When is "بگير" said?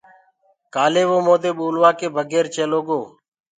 2.15-2.45